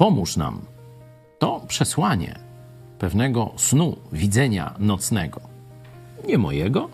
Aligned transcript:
pomóż 0.00 0.36
nam. 0.36 0.60
To 1.38 1.60
przesłanie 1.68 2.38
pewnego 2.98 3.52
snu, 3.56 3.96
widzenia 4.12 4.74
nocnego. 4.78 5.40
Nie 6.26 6.38
mojego, 6.38 6.88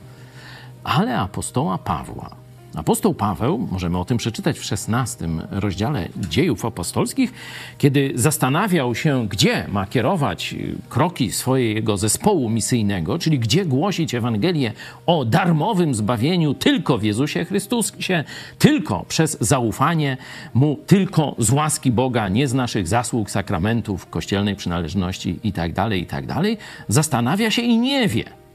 ale 0.85 1.19
apostoła 1.19 1.79
Pawła. 1.79 2.31
Apostoł 2.77 3.15
Paweł, 3.15 3.69
możemy 3.71 3.99
o 3.99 4.05
tym 4.05 4.19
przeczytać 4.19 4.59
w 4.59 4.73
XVI 4.73 5.27
rozdziale 5.51 6.09
dziejów 6.17 6.65
apostolskich, 6.65 7.33
kiedy 7.79 8.13
zastanawiał 8.15 8.95
się, 8.95 9.29
gdzie 9.29 9.67
ma 9.69 9.87
kierować 9.87 10.55
kroki 10.89 11.33
swojego 11.33 11.97
zespołu 11.97 12.51
misyjnego, 12.51 13.19
czyli 13.19 13.39
gdzie 13.39 13.65
głosić 13.65 14.15
Ewangelię 14.15 14.73
o 15.07 15.25
darmowym 15.25 15.95
zbawieniu 15.95 16.55
tylko 16.55 16.99
w 16.99 17.03
Jezusie 17.03 17.45
Chrystusie, 17.45 18.25
tylko 18.59 19.05
przez 19.09 19.39
zaufanie 19.41 20.17
Mu, 20.55 20.79
tylko 20.87 21.35
z 21.39 21.51
łaski 21.51 21.91
Boga, 21.91 22.29
nie 22.29 22.49
z 22.49 22.55
naszych 22.55 22.89
zasług, 22.89 23.31
sakramentów, 23.31 24.07
kościelnej 24.11 24.57
przynależności 24.57 25.39
itd., 25.45 25.73
tak 25.75 25.93
itd., 25.93 26.27
tak 26.35 26.45
zastanawia 26.89 27.51
się 27.51 27.63
i 27.63 27.79
nie 27.79 28.09
wie 28.09 28.46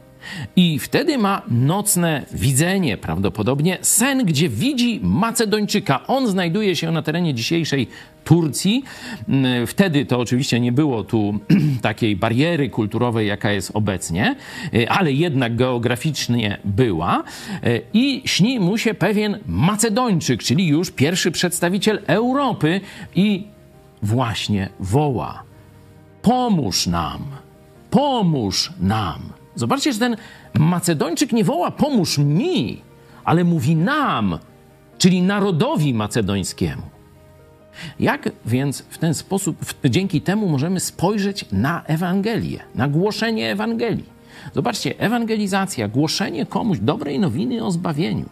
i 0.56 0.80
wtedy 0.80 1.18
ma 1.18 1.42
nocne 1.48 2.26
widzenie, 2.34 2.98
prawdopodobnie 2.98 3.78
sen, 3.82 4.26
gdzie 4.26 4.50
widzi 4.50 5.00
Macedończyka. 5.04 6.08
On 6.08 6.28
znajduje 6.28 6.76
się 6.76 6.92
na 6.92 7.02
terenie 7.02 7.34
dzisiejszej 7.34 7.88
Turcji. 8.24 8.84
Mm, 9.30 9.68
wtedy 9.68 10.06
to 10.06 10.20
oczywiście 10.20 10.60
nie 10.60 10.72
było 10.72 11.04
tu 11.04 11.40
takiej 11.82 12.16
bariery 12.16 12.70
kulturowej, 12.70 13.28
jaka 13.28 13.52
jest 13.52 13.72
obecnie, 13.74 14.36
y, 14.74 14.90
ale 14.90 15.12
jednak 15.12 15.56
geograficznie 15.56 16.58
była. 16.66 17.24
Y, 17.66 17.82
I 17.94 18.22
śni 18.26 18.60
mu 18.60 18.78
się 18.78 18.94
pewien 18.94 19.40
Macedończyk, 19.46 20.44
czyli 20.44 20.68
już 20.68 20.92
pierwszy 20.92 21.32
przedstawiciel 21.32 22.02
Europy, 22.08 22.82
i 23.16 23.44
właśnie 24.02 24.70
woła: 24.80 25.44
Pomóż 26.22 26.88
nam, 26.88 27.24
pomóż 27.90 28.72
nam. 28.80 29.31
Zobaczcie, 29.56 29.94
że 29.94 30.00
ten 30.00 30.18
Macedończyk 30.60 31.32
nie 31.32 31.44
woła 31.44 31.72
pomóż 31.72 32.18
mi, 32.18 32.82
ale 33.24 33.44
mówi 33.44 33.76
nam, 33.76 34.38
czyli 34.98 35.22
narodowi 35.22 35.94
macedońskiemu. 35.94 36.82
Jak 38.00 38.30
więc 38.46 38.82
w 38.82 38.98
ten 38.98 39.14
sposób, 39.14 39.58
dzięki 39.86 40.22
temu 40.22 40.50
możemy 40.50 40.80
spojrzeć 40.80 41.46
na 41.52 41.84
Ewangelię, 41.84 42.60
na 42.76 42.88
głoszenie 42.88 43.52
Ewangelii? 43.52 44.22
Zobaczcie, 44.54 45.00
ewangelizacja, 45.00 45.88
głoszenie 45.88 46.46
komuś 46.46 46.80
dobrej 46.80 47.20
nowiny 47.20 47.66
o 47.66 47.72
zbawieniu, 47.72 48.30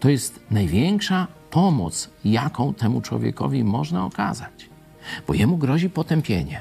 to 0.00 0.08
jest 0.08 0.40
największa 0.50 1.26
pomoc, 1.50 2.10
jaką 2.24 2.74
temu 2.74 3.00
człowiekowi 3.00 3.64
można 3.64 4.04
okazać, 4.04 4.70
bo 5.26 5.34
jemu 5.34 5.56
grozi 5.56 5.90
potępienie, 5.90 6.60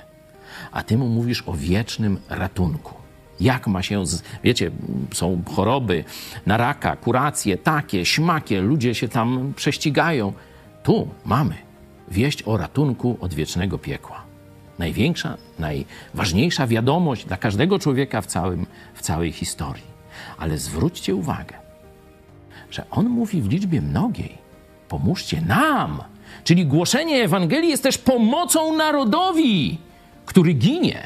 a 0.72 0.84
ty 0.84 0.98
mu 0.98 1.08
mówisz 1.08 1.44
o 1.48 1.54
wiecznym 1.54 2.18
ratunku 2.30 2.99
jak 3.42 3.68
ma 3.68 3.84
się, 3.84 4.06
z, 4.06 4.24
wiecie, 4.44 4.72
są 5.14 5.42
choroby 5.56 6.04
na 6.46 6.58
raka, 6.58 6.96
kuracje, 6.96 7.58
takie, 7.58 8.06
śmakie, 8.06 8.62
ludzie 8.62 8.96
się 8.96 9.08
tam 9.08 9.54
prześcigają. 9.56 10.34
Tu 10.84 11.08
mamy 11.26 11.56
wieść 12.12 12.44
o 12.44 12.58
ratunku 12.58 13.18
od 13.22 13.34
wiecznego 13.34 13.78
piekła. 13.78 14.24
Największa, 14.80 15.38
najważniejsza 15.60 16.68
wiadomość 16.68 17.26
dla 17.26 17.38
każdego 17.38 17.80
człowieka 17.80 18.22
w, 18.22 18.26
całym, 18.26 18.66
w 18.94 19.02
całej 19.02 19.32
historii. 19.32 19.84
Ale 20.38 20.58
zwróćcie 20.58 21.16
uwagę, 21.16 21.56
że 22.72 22.90
on 22.92 23.10
mówi 23.10 23.42
w 23.42 23.50
liczbie 23.50 23.82
mnogiej: 23.82 24.38
pomóżcie 24.88 25.42
nam. 25.42 26.04
Czyli 26.44 26.66
głoszenie 26.66 27.24
Ewangelii 27.24 27.70
jest 27.70 27.84
też 27.84 27.98
pomocą 27.98 28.78
narodowi, 28.78 29.78
który 30.26 30.54
ginie, 30.54 31.04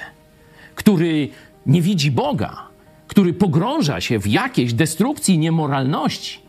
który 0.75 1.29
nie 1.65 1.81
widzi 1.81 2.11
Boga, 2.11 2.67
który 3.07 3.33
pogrąża 3.33 4.01
się 4.01 4.19
w 4.19 4.27
jakiejś 4.27 4.73
destrukcji 4.73 5.37
niemoralności. 5.37 6.39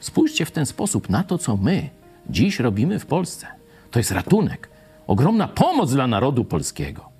Spójrzcie 0.00 0.44
w 0.44 0.50
ten 0.50 0.66
sposób 0.66 1.08
na 1.08 1.24
to, 1.24 1.38
co 1.38 1.56
my 1.56 1.88
dziś 2.30 2.60
robimy 2.60 2.98
w 2.98 3.06
Polsce. 3.06 3.46
To 3.90 3.98
jest 3.98 4.10
ratunek, 4.10 4.68
ogromna 5.06 5.48
pomoc 5.48 5.92
dla 5.92 6.06
narodu 6.06 6.44
polskiego. 6.44 7.11